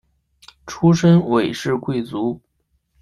[0.65, 2.41] 出身韦氏贵族。